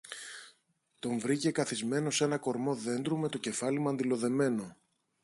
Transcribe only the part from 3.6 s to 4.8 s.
μαντιλοδεμένο.